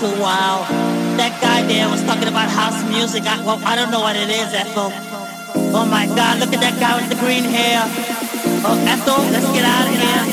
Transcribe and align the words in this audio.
party's 0.00 0.18
a 0.18 0.22
wild. 0.22 0.66
That 1.18 1.36
guy 1.40 1.62
there 1.66 1.88
was 1.88 2.02
talking 2.02 2.28
about 2.28 2.48
house 2.48 2.82
music. 2.88 3.24
I, 3.24 3.44
well, 3.44 3.60
I 3.64 3.76
don't 3.76 3.90
know 3.90 4.00
what 4.00 4.16
it 4.16 4.28
is, 4.28 4.52
Ethel. 4.54 4.92
Oh 5.74 5.86
my 5.90 6.06
God, 6.06 6.40
look 6.40 6.52
at 6.52 6.60
that 6.60 6.78
guy 6.80 6.96
with 6.96 7.08
the 7.08 7.16
green 7.20 7.44
hair. 7.44 7.82
Oh, 8.64 8.76
Ethel, 8.88 9.20
let's 9.30 9.46
get 9.52 9.64
out 9.64 9.86
of 9.88 9.94
here. 9.94 10.29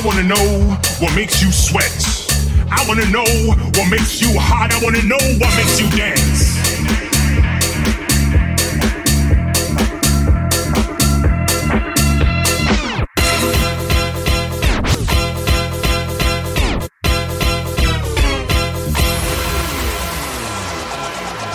I 0.00 0.02
wanna 0.02 0.22
know 0.22 0.78
what 0.98 1.14
makes 1.14 1.42
you 1.42 1.52
sweat. 1.52 1.92
I 2.70 2.82
wanna 2.88 3.04
know 3.10 3.22
what 3.76 3.90
makes 3.90 4.18
you 4.18 4.32
hot. 4.40 4.72
I 4.72 4.82
wanna 4.82 5.02
know 5.02 5.20
what 5.36 5.54
makes 5.58 5.78
you 5.78 5.90
dance. 5.90 6.56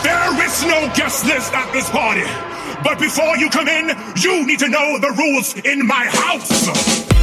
There 0.04 0.46
is 0.46 0.66
no 0.66 0.94
guest 0.94 1.26
list 1.26 1.52
at 1.52 1.74
this 1.74 1.90
party. 1.90 2.22
But 2.84 3.00
before 3.00 3.38
you 3.38 3.50
come 3.50 3.68
in, 3.68 3.90
you 4.22 4.46
need 4.46 4.60
to 4.60 4.70
know 4.70 5.00
the 5.00 5.10
rules 5.18 5.56
in 5.66 5.88
my 5.88 6.06
house. 6.06 7.15